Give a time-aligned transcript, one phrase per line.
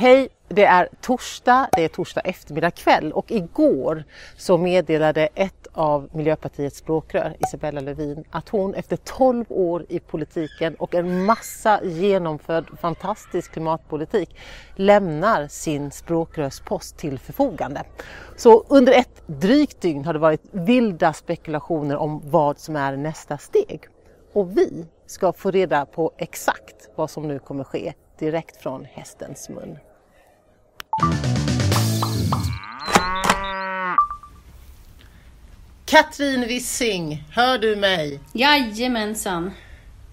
[0.00, 0.28] Hej!
[0.48, 4.04] Det är torsdag, det är torsdag eftermiddag kväll och igår
[4.36, 10.74] så meddelade ett av Miljöpartiets språkrör, Isabella Lövin, att hon efter 12 år i politiken
[10.74, 14.36] och en massa genomförd fantastisk klimatpolitik
[14.76, 17.82] lämnar sin språkrörspost till förfogande.
[18.36, 23.38] Så under ett drygt dygn har det varit vilda spekulationer om vad som är nästa
[23.38, 23.88] steg.
[24.32, 29.48] Och vi ska få reda på exakt vad som nu kommer ske direkt från hästens
[29.48, 29.78] mun.
[35.90, 38.20] Katrin Wissing, hör du mig?
[38.32, 39.50] Jajamensan.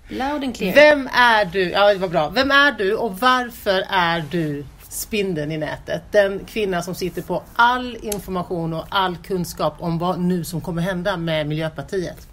[0.07, 0.73] Loud and clear.
[0.73, 1.69] Vem är du?
[1.69, 2.29] Ja, det var bra.
[2.29, 6.01] Vem är du och varför är du spindeln i nätet?
[6.11, 10.81] Den kvinna som sitter på all information och all kunskap om vad nu som kommer
[10.81, 12.27] hända med Miljöpartiet.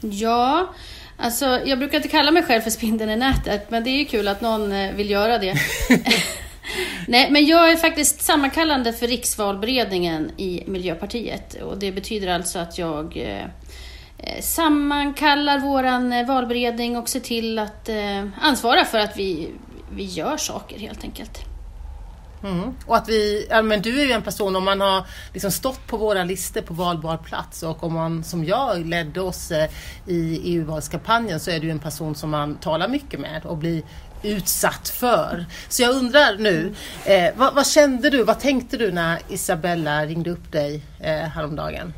[0.00, 0.74] Ja,
[1.16, 4.04] alltså jag brukar inte kalla mig själv för spindeln i nätet, men det är ju
[4.04, 5.54] kul att någon eh, vill göra det.
[7.10, 12.78] Nej, men jag är faktiskt sammankallande för riksvalberedningen i Miljöpartiet och det betyder alltså att
[12.78, 13.44] jag eh,
[14.18, 17.88] eh, sammankallar våran eh, valberedning och ser till att
[18.40, 19.48] ansvara för att vi,
[19.92, 21.49] vi gör saker helt enkelt.
[22.44, 22.74] Mm.
[22.86, 25.86] Och att vi, ja, men du är ju en person, om man har liksom stått
[25.86, 29.70] på våra listor på valbar plats och om man som jag ledde oss eh,
[30.06, 33.82] i EU-valskampanjen så är du en person som man talar mycket med och blir
[34.22, 35.46] utsatt för.
[35.68, 36.74] Så jag undrar nu,
[37.04, 41.92] eh, vad, vad, kände du, vad tänkte du när Isabella ringde upp dig eh, häromdagen?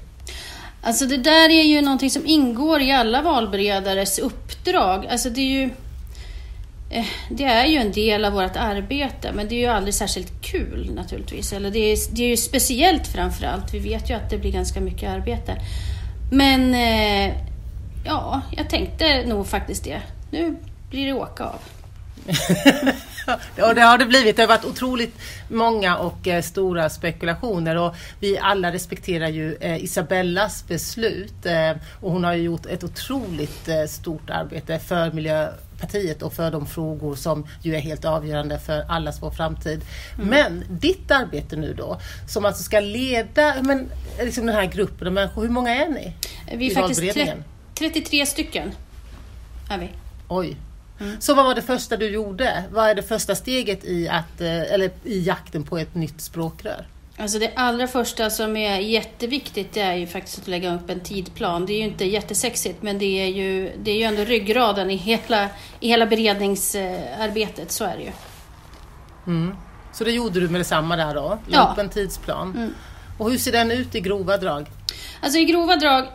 [0.83, 5.07] Alltså det där är ju någonting som ingår i alla valberedares uppdrag.
[5.07, 5.71] Alltså det är ju
[6.93, 10.43] Eh, det är ju en del av vårt arbete, men det är ju aldrig särskilt
[10.43, 11.53] kul naturligtvis.
[11.53, 13.75] Eller det är, det är ju speciellt framför allt.
[13.75, 15.57] Vi vet ju att det blir ganska mycket arbete.
[16.33, 17.35] Men eh,
[18.05, 20.01] ja, jag tänkte nog faktiskt det.
[20.31, 20.57] Nu
[20.91, 21.61] blir det åka av.
[23.69, 24.37] och det har det blivit.
[24.37, 29.85] Det har varit otroligt många och eh, stora spekulationer och vi alla respekterar ju eh,
[29.85, 31.71] Isabellas beslut eh,
[32.01, 36.67] och hon har ju gjort ett otroligt eh, stort arbete för Miljöpartiet och för de
[36.67, 39.85] frågor som ju är helt avgörande för allas vår framtid.
[40.15, 40.29] Mm.
[40.29, 45.13] Men ditt arbete nu då, som alltså ska leda men, liksom den här gruppen av
[45.13, 46.13] människor, hur många är ni?
[46.57, 47.01] Vi är faktiskt
[47.75, 48.73] 33 stycken.
[49.71, 49.89] Är vi.
[50.29, 50.57] Oj,
[51.01, 51.21] Mm.
[51.21, 52.65] Så vad var det första du gjorde?
[52.71, 56.87] Vad är det första steget i, att, eh, eller i jakten på ett nytt språkrör?
[57.17, 61.01] Alltså det allra första som är jätteviktigt det är ju faktiskt att lägga upp en
[61.01, 61.67] tidplan.
[61.67, 64.97] Det är ju inte jättesexigt men det är ju, det är ju ändå ryggraden i
[64.97, 65.49] hela,
[65.81, 68.13] i hela beredningsarbetet, så är det ju.
[69.27, 69.57] Mm.
[69.93, 71.21] Så det gjorde du med detsamma där då?
[71.21, 71.71] La ja.
[71.73, 72.51] upp en tidsplan.
[72.57, 72.75] Mm.
[73.19, 74.67] Och hur ser den ut i grova drag?
[75.23, 76.07] Alltså i grova drag,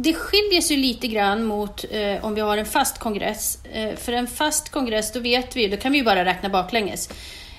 [0.00, 3.58] det skiljer sig lite grann mot eh, om vi har en fast kongress.
[3.72, 7.10] Eh, för en fast kongress, då vet vi, då kan vi ju bara räkna baklänges.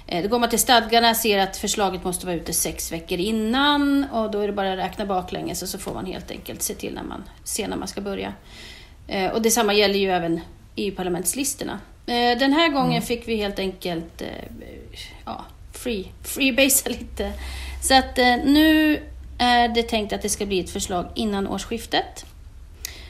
[0.07, 4.05] Eh, då går man till stadgarna, ser att förslaget måste vara ute sex veckor innan
[4.11, 6.73] och då är det bara att räkna baklänges och så får man helt enkelt se
[6.73, 8.33] till när man ser när man ska börja.
[9.07, 10.41] Eh, och detsamma gäller ju även
[10.75, 11.79] EU-parlamentslistorna.
[12.05, 13.01] Eh, den här gången mm.
[13.01, 14.27] fick vi helt enkelt eh,
[15.25, 17.33] ja, free, freebasea lite.
[17.81, 18.99] Så att nu
[19.37, 22.25] är det tänkt att det ska bli ett förslag innan årsskiftet.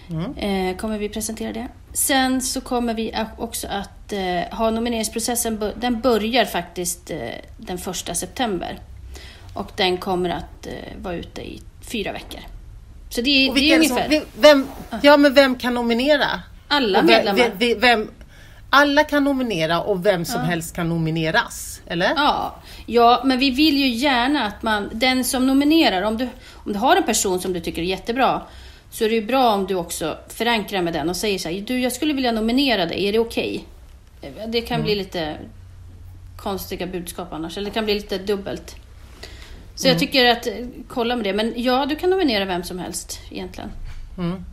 [0.09, 0.77] Mm.
[0.77, 1.67] Kommer vi presentera det.
[1.93, 7.17] Sen så kommer vi också att eh, ha nomineringsprocessen, den börjar faktiskt eh,
[7.57, 8.79] den första september.
[9.53, 10.67] Och den kommer att
[11.01, 12.39] vara ute i fyra veckor.
[13.09, 14.09] Så det, är, det är ungefär...
[14.09, 14.67] Som, vem,
[15.01, 16.41] ja, men vem kan nominera?
[16.67, 17.51] Alla medlemmar.
[17.57, 18.11] Vem, vem,
[18.69, 20.47] alla kan nominera och vem som ja.
[20.47, 22.13] helst kan nomineras, eller?
[22.15, 22.55] Ja.
[22.85, 26.79] ja, men vi vill ju gärna att man, den som nominerar, om du, om du
[26.79, 28.41] har en person som du tycker är jättebra,
[28.91, 31.61] så är det ju bra om du också förankrar med den och säger så här,
[31.61, 33.65] du jag skulle vilja nominera dig, är det okej?
[34.21, 34.47] Okay?
[34.47, 34.85] Det kan mm.
[34.85, 35.37] bli lite
[36.37, 38.75] konstiga budskap annars, eller det kan bli lite dubbelt.
[39.75, 39.93] Så mm.
[39.93, 40.47] jag tycker att,
[40.87, 41.33] kolla med det.
[41.33, 43.69] Men ja, du kan nominera vem som helst egentligen.
[44.17, 44.45] Mm.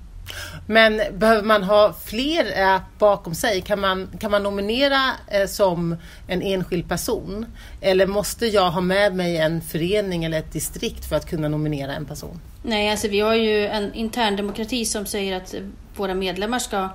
[0.66, 3.60] Men behöver man ha fler äh, bakom sig?
[3.60, 7.46] Kan man, kan man nominera äh, som en enskild person?
[7.80, 11.94] Eller måste jag ha med mig en förening eller ett distrikt för att kunna nominera
[11.94, 12.40] en person?
[12.62, 15.54] Nej, alltså vi har ju en intern demokrati som säger att
[15.96, 16.88] våra medlemmar ska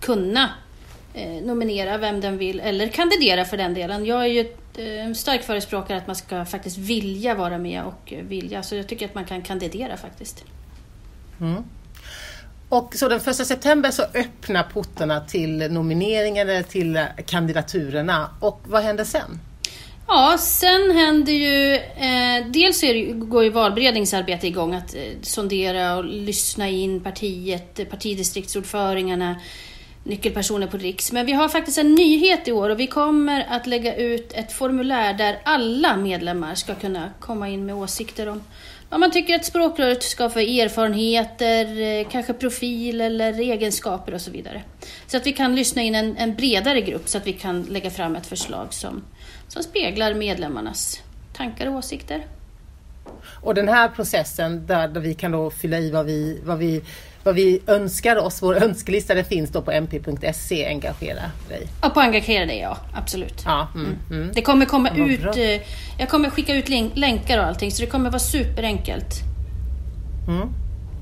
[0.00, 0.50] kunna
[1.14, 4.06] eh, nominera vem den vill, eller kandidera för den delen.
[4.06, 4.46] Jag är ju
[4.78, 9.06] en stark förespråkare att man ska faktiskt vilja vara med och vilja, så jag tycker
[9.06, 10.44] att man kan kandidera faktiskt.
[11.40, 11.64] Mm.
[12.68, 18.30] Och så den första september så öppnar portarna till nomineringarna, till kandidaturerna.
[18.40, 19.40] Och vad händer sen?
[20.08, 21.74] Ja, sen händer ju...
[21.74, 27.78] Eh, dels är det, går ju valberedningsarbete igång, att eh, sondera och lyssna in partiet,
[27.78, 29.40] eh, partidistriktsordföringarna
[30.06, 31.12] nyckelpersoner på Riks.
[31.12, 34.52] Men vi har faktiskt en nyhet i år och vi kommer att lägga ut ett
[34.52, 38.42] formulär där alla medlemmar ska kunna komma in med åsikter om
[38.90, 44.30] vad man tycker att språkröret ska få erfarenheter, eh, kanske profil eller egenskaper och så
[44.30, 44.62] vidare.
[45.06, 47.90] Så att vi kan lyssna in en, en bredare grupp så att vi kan lägga
[47.90, 49.02] fram ett förslag som,
[49.48, 51.02] som speglar medlemmarnas
[51.36, 52.26] tankar och åsikter.
[53.42, 56.82] Och den här processen där, där vi kan då fylla i vad vi, vad vi
[57.26, 61.66] vad vi önskar oss, vår önskelista, det finns då på mp.se, engagera dig.
[61.82, 63.42] Ja, på engagera dig ja, absolut.
[63.44, 64.30] Ja, mm, mm.
[64.34, 65.62] Det kommer komma ut, eh,
[65.98, 69.14] jag kommer skicka ut länkar och allting så det kommer vara superenkelt.
[70.28, 70.48] Mm.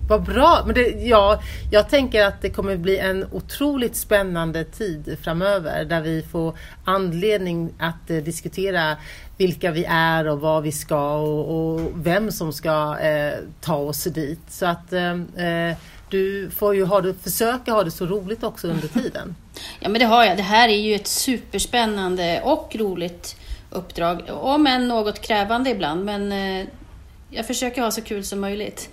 [0.09, 0.63] Vad bra!
[0.67, 1.41] Men det, ja,
[1.71, 7.71] jag tänker att det kommer bli en otroligt spännande tid framöver där vi får anledning
[7.79, 8.97] att eh, diskutera
[9.39, 14.05] vilka vi är och vad vi ska och, och vem som ska eh, ta oss
[14.05, 14.41] dit.
[14.49, 15.77] Så att eh, eh
[16.15, 19.37] du får ju ha det, försöka ha det så roligt också under tiden.
[19.81, 20.37] Ja men det har jag.
[20.37, 23.37] Det här är ju ett superspännande och roligt
[23.71, 24.23] uppdrag.
[24.31, 26.67] Om än något krävande ibland men eh,
[27.31, 28.89] jag försöker ha så kul som möjligt.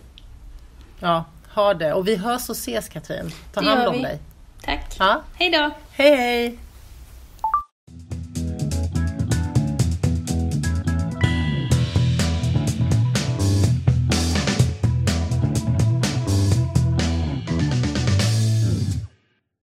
[1.00, 1.94] Ja, ha det.
[1.94, 3.32] Och vi hörs och ses Katrin.
[3.54, 4.20] Ta det hand om dig.
[4.62, 4.96] Tack.
[5.00, 5.22] Ja?
[5.34, 5.72] Hej då.
[5.92, 6.58] Hej hej.